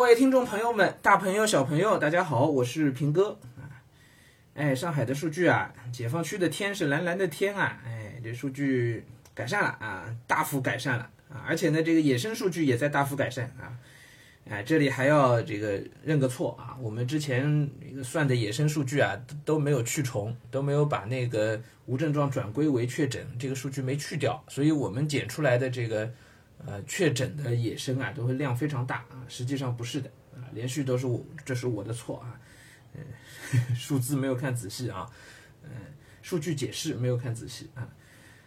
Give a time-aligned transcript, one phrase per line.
[0.00, 3.84] 各位听众朋友们，大朋友小朋友，大家好，我是平哥啊。
[4.54, 13.76] 哎，上海的数据啊，解放区的天是蓝蓝的天啊，哎，这数据改善了啊，大幅改善了啊，而且呢，这个野生数据也在大幅改善啊。
[14.48, 17.70] 哎，这里还要这个认个错啊，我们之前
[18.02, 26.10] 算的野生数据啊，都没有去重，都没有把那个无症状转归为确诊这个数据没去掉，所以我们检出来的这个。
[26.66, 32.38] 呃，确诊的野生啊，都会量非常大啊，实际上不是的啊，连续都是我，这是我的错啊，
[32.94, 33.02] 嗯，
[33.74, 35.08] 数字没有看仔细啊，
[35.62, 35.70] 嗯，
[36.20, 37.88] 数据解释没有看仔细啊。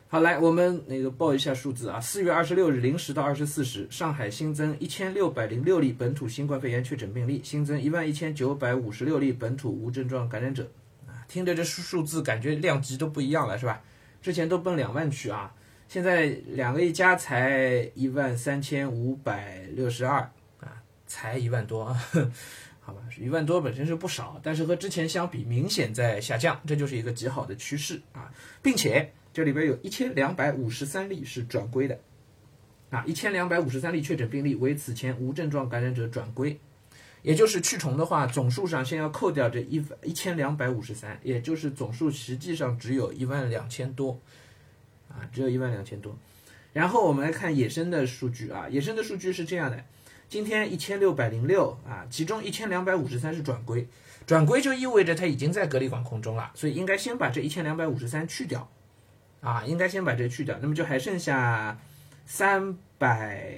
[0.07, 10.69] 好，来我们那个报一下数字啊，四月二十六日零时到二十四时，上海新增一千六百零六例本土新冠肺炎确诊病例，新增一万一千九百五十六例本土无症状感染者
[11.07, 13.81] 啊，听着这数数字感觉量级都不一样了是吧？
[14.21, 15.51] 之前都奔两万去啊。
[15.93, 20.21] 现在两个一加才一万三千五百六十二
[20.59, 21.85] 啊，才一万多，
[22.81, 31.99] 好吧，一万多本身是不少，但是和之前相比明显在下降，这就是一个极好的趋势啊，并且这里边有一千两百五十三例是转归的
[32.89, 36.59] 啊，一千两百五十三例确诊病例为此前无症状感染者转归，
[37.21, 44.19] 也就是去重的话，总数上先要扣掉这一一千两百五十三，也就是总数实际上只有一万两千多。
[45.13, 46.17] 啊，只有一万两千多。
[46.73, 49.83] 然后我们来看野生的数据啊，野生的数据是这样的：
[50.27, 53.87] 今天一千六百零六啊，其中一千两百五十三是转归，
[54.25, 58.67] 转归就意味着它已经在隔离管控中了，所以应该先把这一千两百五十三去掉
[59.41, 61.79] 啊，应该先把这去掉，那么就还剩下
[62.25, 63.53] 三百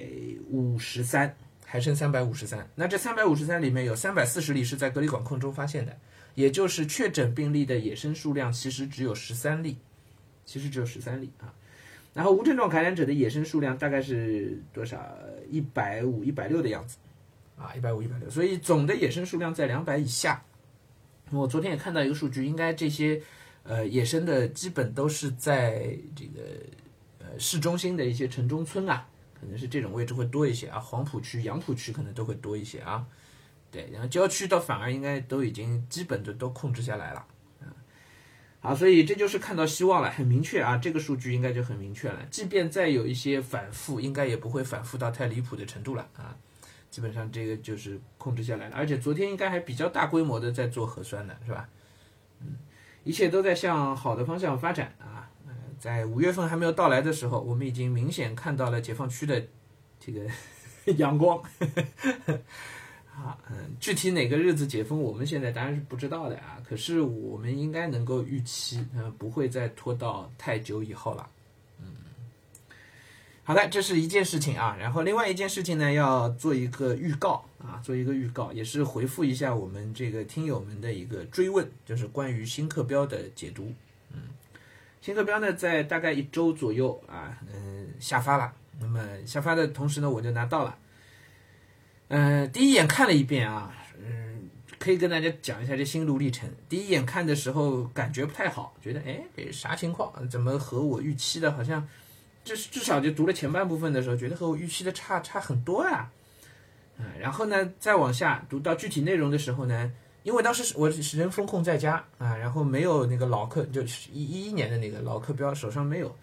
[0.50, 1.34] 五十三，
[1.64, 2.68] 还剩三百五十三。
[2.74, 5.96] 那这三百五十三里面有三百四十例是在隔离管控中发现的，
[6.34, 9.78] 也就是确诊病例的野生数量其实只有十三例。
[10.46, 11.52] 其实只有十三例啊，
[12.14, 14.98] 然后无症状感染者的野生数量大概是多少？
[15.50, 16.96] 一百五、一百六的样子，
[17.56, 20.42] 啊，一百五、一百六，所以总的野生数量在两百以下。
[21.30, 23.22] 我昨天也看到一个数据，应该这些
[23.62, 26.40] 呃野生的基本都是在这个
[27.20, 29.06] 呃市中心的一些城中村啊，
[29.40, 33.06] 可能是这种位置会多一些啊，黄浦区、杨浦区可能都会多一些啊。
[33.70, 37.24] 对，然后郊区倒反而应该都已经基本的都控制下来了。
[38.66, 42.18] 啊，所以这就是看到希望了，很明确啊，这个数据应该就很明确了。
[42.30, 46.36] 即便再有一些反复，应该也不会反复到太离谱的程度了啊。
[46.90, 51.68] 基本上这个就是控制下来了，而且昨天应该还比较大规模的在做核酸呢，是吧？
[52.40, 52.56] 嗯，
[53.04, 55.30] 一切都在向好的方向发展啊。
[55.78, 59.46] 在五月份还没有到来的时候，我们已经明显看到了解放区的
[60.00, 60.26] 这个
[60.96, 61.40] 阳光。
[63.16, 66.60] 啊，嗯，具体哪个日子解封，我们现在当然是不知道的啊。
[66.68, 71.26] 可是我们应该能够预期，呃，不会再拖到太久以后了。
[71.80, 71.86] 嗯，
[73.42, 74.76] 好的，这是一件事情啊。
[74.78, 83.72] 然后另外一件事情呢，要做一个预告啊，做一个预告，也是回复一下我们这个听友们的一个追问，就是关于新课标的解读。
[84.12, 84.24] 嗯，
[85.00, 88.52] 新课标呢，在大概一周左右啊，嗯，下发了。
[88.78, 90.76] 那么下发的同时呢，我就拿到了。
[92.08, 96.48] 嗯，第一眼看了一遍啊，嗯，可以跟大家讲一下这心路历程。
[96.68, 100.28] 第一眼看的时候感觉不太好，觉得哎，啥情况？
[100.28, 101.88] 怎么和我预期的好像，
[102.44, 106.08] 至至少就读了前半部分的时候，觉得和我预期的差差很多呀。
[106.98, 109.92] 嗯，然后呢，再往下读到具体内容的时候呢，
[110.22, 116.16] 因为当时我是人风控在家啊，然后没有那个老课，就是一一一年的那个老课标手上没有，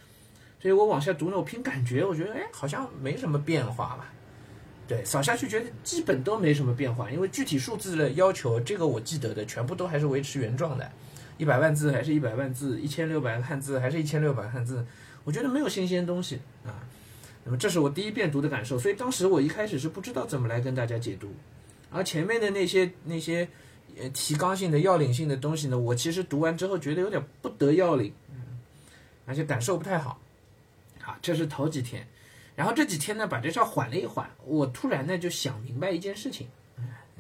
[0.62, 4.14] 所以我往下读呢，我凭感觉，我觉得哎，好像没什么变化吧。
[4.86, 10.92] 对，扫下去觉得基本都没什么变化，因为具体数字的要求，这个我记得的全部都还是维持原状的，
[11.38, 14.86] 一百万字还是一百万字，一千六百汉字还是一千六百汉字，
[15.24, 16.84] 我觉得没有新鲜东西啊。
[17.46, 21.34] 那么这是我第一遍读的感受，所以当时我一开始是不知道怎么来跟大家解读，
[21.90, 23.48] 而前面的那些那些
[23.98, 28.14] 呃提纲性的要领性的东西呢，我其实读完之后觉得有点不得要领，
[29.26, 30.20] 而且感受不太好。
[31.02, 32.06] 好，这是头几天。
[32.56, 36.48] 然后这几天呢，把这事儿缓了一缓，我突然呢就想明白一件事情，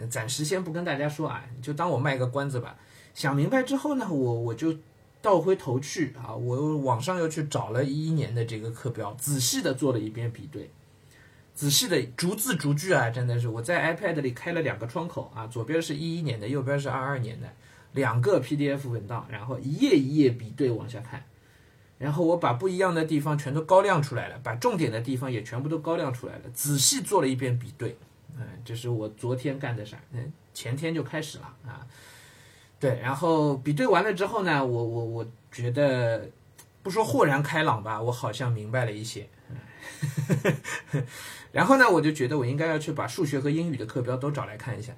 [0.10, 2.76] 暂时先不跟大家说啊，就当我卖个关子吧。
[3.14, 4.76] 想明白之后呢，我我就
[5.22, 10.70] 倒回头去啊，我网上又去找了一一年的这个课标，仔细的做了一遍比对，
[11.56, 17.52] 仔细的逐字逐句啊，真的是我在 iPad 里开了两个窗口啊，左边是一一年的，右边是二二年的，
[17.94, 21.24] 两个 PDF 文档，然后一页一页比对往下看。
[22.04, 27.96] 然后我把不一样的地方全都高亮出来了，把重点的地方也全部都高亮出来了，仔细做了一遍比对，
[28.36, 31.88] 嗯，这是我昨天干的事儿，嗯，前天就开始了啊，
[32.78, 36.30] 对，然后比对完了之后呢，我我我觉得
[36.82, 39.30] 不说豁然开朗吧，我好像明白了一些，
[41.54, 44.92] 然后呢，我就觉得我应该要去把数学和英语的课标都找来看一下。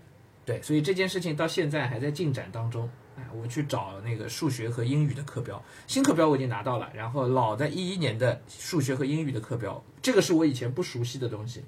[0.43, 2.89] 对，所以这件事情到现在还在进展当中。
[3.17, 11.63] 哎，我去找那个数学和英语的课标，新课标我已经拿到了，然后老的一一年的数学和英语的课标，这个是我以前不熟悉的东西，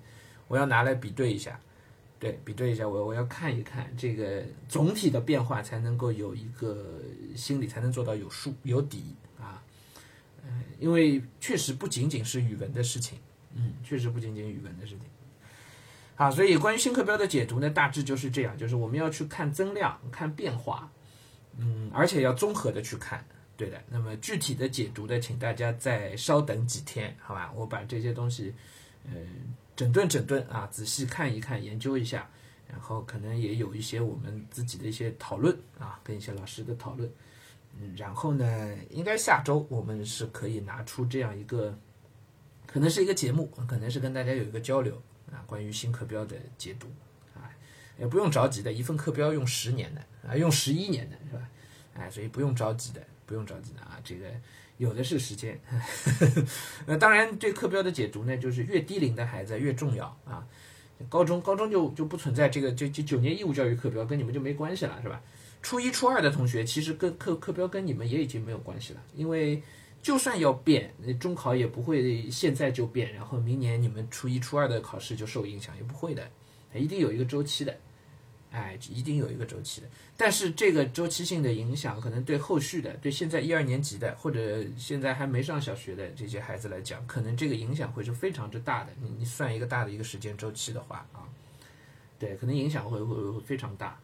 [0.47, 1.59] 我要拿来比对一下。
[2.19, 6.99] 对比对一下，我我要看一看这个总体的变化，才能够有一个
[7.35, 9.61] 心理，才能做到有数有底啊。
[10.43, 13.19] 嗯，因为确实不仅仅是语文的事情，
[13.53, 15.01] 嗯，确实不仅仅语文的事情。
[16.15, 20.89] 好，所以关于新课标的解读呢，大致就是这样，就是我们要去看增量、看变化，
[21.57, 23.25] 嗯，而且要综合的去看。
[23.55, 27.51] 对的，那么具体的解读呢，请大家再稍等几天，好吧？
[27.55, 28.53] 我把这些东西，
[29.05, 29.55] 嗯。
[29.75, 32.27] 整顿整顿啊，仔细看一看，研究一下，
[32.67, 37.07] 然后可能也有一些我们自己的一些讨论啊，跟一些老师的讨论。
[37.79, 41.77] 嗯，然后呢，应该下周我们是可以拿出这样一个，
[42.65, 44.99] 可能是一个节目，可能是跟大家有一个交流
[45.31, 46.87] 啊，关于新课标的解读，
[47.99, 51.49] 也不用着急的，一份课标用十年的啊，用十一年的是吧？
[51.95, 54.25] 哎，所以不用着急的，不用着急的啊，这个。
[54.77, 55.59] 有的是时间，
[56.85, 60.45] 那当然对课标的解读呢，就是越低龄的孩子越重要啊。
[61.09, 65.19] 高中高中就就不存在这个，就就九年义务教育课标跟你们就没关系了，是吧？
[65.63, 69.63] 初一初二的同学其实跟课课标跟你们也已经没有关系了，因为
[69.99, 76.29] 就算要变，中考也不会现在就变，然后明年你们初一初二的考试就受影响，也不会的，
[76.75, 77.75] 一定有一个周期的。
[78.51, 88.91] 哎，一定有一个周期的，但是这个周期性的影响，可能对后续的，对现在一二年级的，或者现在还没上小学的这些孩子来讲，可能这个影响会是非常之大的。
[89.01, 91.27] 你你算一个大的一个时间周期的话啊，
[92.17, 93.99] 对，可能影响会会会非常大。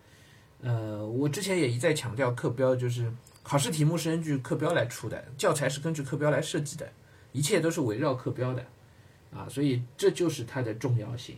[0.61, 3.11] 呃，我之前也一再强调，课标就是
[3.43, 6.91] 考试题目是根据课标来出的，教材是根据课标来设计的，
[7.31, 8.65] 一切都是围绕课标的
[9.33, 11.37] 啊，所以这就是它的重要性。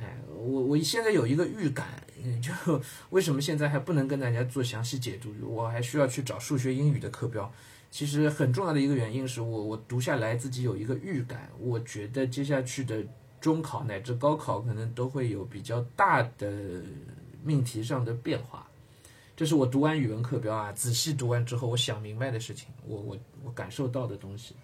[0.00, 2.00] 哎，我我现在有一个预感，
[2.42, 2.52] 就
[3.10, 5.32] 为什么现在还不能跟大家做详细解读？
[5.42, 7.52] 我还需要去找数学、英语的课标。
[7.90, 13.02] 其实很重要的一个原因是我我读下来自己有一个预感，我觉得接下去的
[13.40, 16.82] 中考乃至高考可能都会有比较大的
[17.42, 18.68] 命题上的变化。
[19.34, 24.54] 这是我读完语文课标啊，仔细读完之后，我想明白的事情，我我我感受到的东西，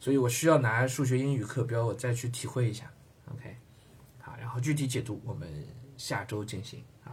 [0.00, 2.90] 所以我需要拿数学、英语课标，我再去体会一下。
[3.30, 3.54] OK
[4.20, 4.34] 好。
[4.40, 5.46] 然后具体解读我们
[5.98, 7.12] 下周进行，啊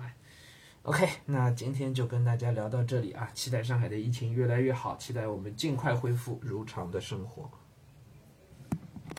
[0.84, 7.50] ？OK，那今天就跟大家聊到这里啊，期待上海的疫情越来越好，期待我们尽快恢复如常的生活。